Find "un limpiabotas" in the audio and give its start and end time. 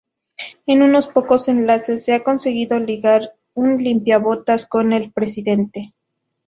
3.53-4.65